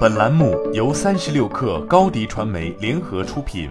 [0.00, 3.70] 本栏目由三十六氪高低传媒联合出品。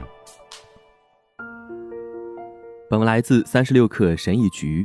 [2.90, 4.84] 本文来自三十六氪神译局。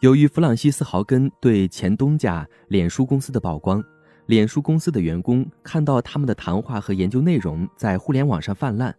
[0.00, 3.82] 由于弗朗西斯·豪根对前东家脸书公司的曝光，
[4.26, 8.94] 脸书公司的员工看到他们的谈话和研究内容在互联网上泛滥。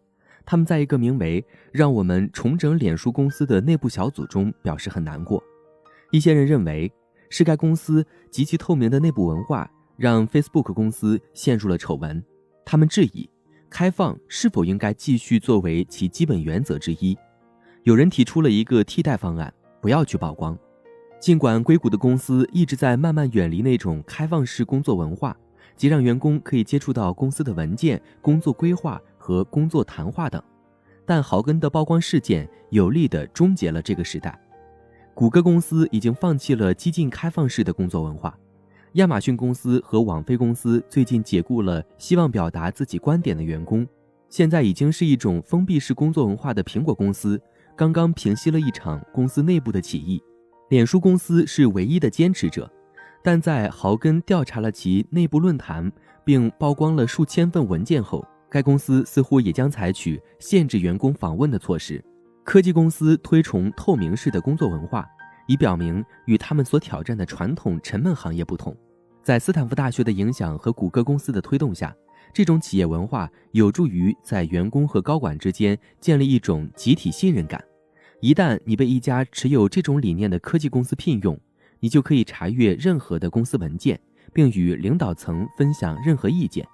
[0.46, 5.44] 他们在一个名为“让我们重整脸书公司”的内部小组中表示很难过。
[6.12, 6.92] 一些人认为
[7.30, 12.24] 是该公司极其透明的内部文化让 Facebook 公司陷入了丑闻。
[12.66, 13.30] 他们质疑
[13.70, 17.18] 开放是否应该继续作为其基本原则之一。
[17.84, 20.58] 有人提出了一个替代方案：不要去曝光。
[21.20, 25.36] 尽管硅谷的公司一直在慢慢远离那种开放式工作文化，
[25.76, 30.42] 即让员工可以接触到公司的文件、工作规划和工作谈话等，
[31.06, 34.38] 但豪根的曝光事件有力地终结了这个时代。
[35.14, 38.38] 谷歌公司已经放弃了激进开放式的工作文化，
[38.94, 43.88] 亚马逊公司和网飞公司最近解雇了希望表达自己观点的员工。
[44.30, 47.42] 现在已经是一种封闭式工作文化的苹果公司，
[47.76, 50.22] 刚刚平息了一场公司内部的起义。
[50.70, 52.72] 脸书公司是唯一的坚持者，
[53.24, 55.92] 但在豪根调查了其内部论坛
[56.24, 62.04] 并曝光了数千份文件后，该公司似乎也将采取限制员工访问的措施。
[62.44, 65.08] 科技公司推崇透明式的工作文化，
[65.48, 68.76] 以表明与他们所挑战的传统沉闷行业不同。
[69.22, 71.96] 在斯坦福大学的影响和谷歌公司的推动下，
[72.34, 77.64] 这种企业文化有助于在员工和高管之间建立一种集体信任感。
[78.20, 81.40] 一旦你被一家持有这种理念的科技公司聘用，
[81.80, 84.00] 你就可以查阅任何的公司文件，
[84.32, 86.66] 并与领导层分享任何意见。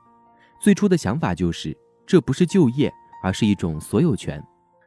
[0.62, 1.76] 最初的想法就是，
[2.06, 2.92] 这不是就业，
[3.24, 4.44] 而是一种所有权。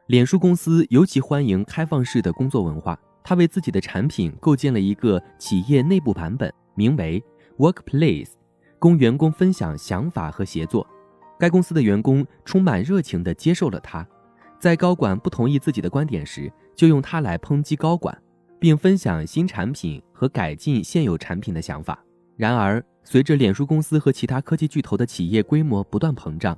[0.07, 7.23] 脸书公司尤其欢迎开放式的工作文化，他为自己的产品构建了一个企业内部版本，名为
[7.57, 8.31] Workplace，
[8.79, 10.85] 供员工分享想法和协作。
[11.39, 14.05] 该公司的员工充满热情地接受了它。
[14.59, 18.17] 在高管不同意自己的观点时，就用它来抨击高管，
[18.59, 22.01] 并分享新产品和改进现有产品的想法。
[22.37, 26.57] 然而，随着脸书公司和其他科技巨头的企业规模不断膨胀，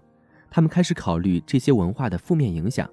[0.52, 2.88] 他们开始考虑这些文化的负面影响。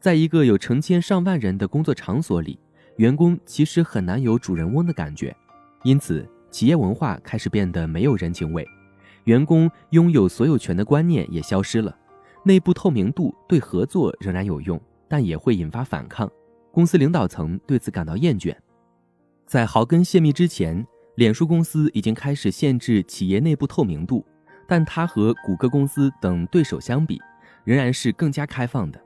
[0.00, 2.60] 在一个有成千上万人的工作场所里，
[2.98, 5.34] 员工其实很难有主人翁的感觉，
[5.84, 8.66] 因此企业文化开始变得没有人情味，
[9.24, 11.96] 员工拥有所有权的观念也消失了。
[12.44, 16.28] 内部透明度对合作仍然有用，但也会引发反抗。
[16.72, 18.54] 公司领导层对此感到厌倦。
[19.46, 24.26] 在豪根泄密之前，脸书公司已经开始限制企业内部透明度，
[24.66, 27.20] 但它和谷歌公司等对手相比，
[27.64, 29.00] 仍然是更加开放的。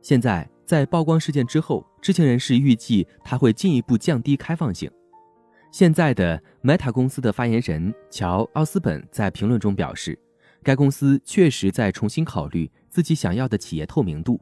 [0.00, 4.90] 现在，在曝光事件之后，知情人士预计它会进一步降低开放性。
[5.70, 10.18] 现在的 Meta 公司的发言人乔·奥斯本在评论中表示。
[10.62, 14.40] 该公司确实在重新考虑自己想要的企业透明度。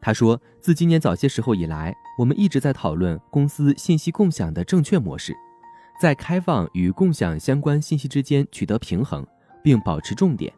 [0.00, 5.36] 他说：“自今年早些时候以来，我们一直在讨论公司信息共享的正确模式，
[6.00, 9.22] 在开放与共享相关信息之间取得平衡，
[9.62, 10.50] 并保持重点。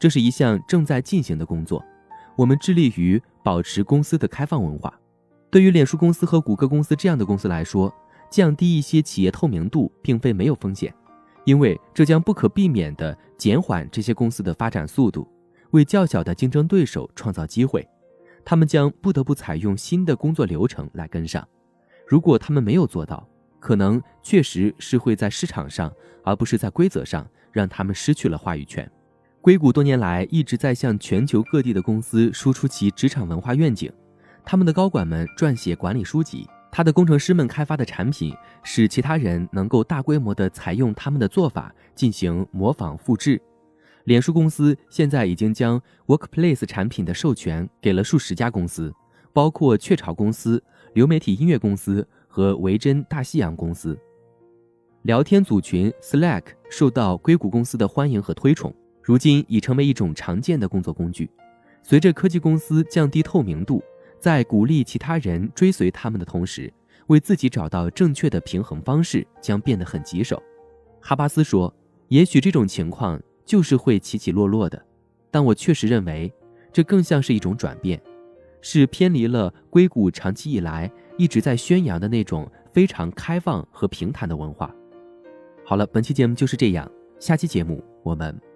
[0.00, 1.84] 这是一项正在进行的工作。
[2.36, 4.92] 我们致力于保持公司的开放文化。
[5.50, 7.92] 对于脸书公司和谷歌公司这样的公司来说，
[8.30, 10.94] 降低一些企业透明度并非没有风险。”
[11.46, 15.26] 因为这将不可避免地减缓这些公司的发展速度，
[15.70, 17.86] 为较小的竞争对手创造机会。
[18.44, 21.46] 他们将不得不采用新的工作流程来跟上。
[22.06, 23.26] 如果他们没有做到，
[23.60, 25.92] 可能确实是会在市场上，
[26.24, 28.90] 而不是在规则上，让他们失去了话语权。
[29.46, 33.88] 硅谷多年来一直在向全球各地的公司输出其职场文化愿景，
[34.44, 36.48] 他们的高管们撰写管理书籍。
[36.72, 43.40] 他的工程师们开发的产品，使其他人能够大规模地采用他们的做法进行模仿复制。
[44.02, 48.92] 脸书公司现在已经将 Workplace 产品的授权给了数十家公司，
[49.32, 50.60] 包括雀巢公司、
[50.92, 53.96] 流媒体音乐公司和维珍大西洋公司。
[55.02, 58.74] 聊天组群 Slack 受到硅谷公司的欢迎和推崇，
[59.06, 61.30] 如今已成为一种常见的工作工具。
[61.80, 63.80] 随着科技公司降低透明度。
[64.18, 66.72] 在鼓励其他人追随他们的同时，
[67.08, 70.42] 为自己找到正确的平衡方式将变得很棘手。
[71.00, 71.72] 哈巴斯说
[72.08, 74.82] ：“也许这种情况就是会起起落落的，
[75.30, 76.32] 但我确实认为
[76.72, 78.00] 这更像是一种转变，
[78.62, 84.74] 是偏离了硅谷长期以来一直在宣扬的那种非常开放和平坦的文化。”
[85.62, 88.34] 好了，本期节目就是这样，下期节目我们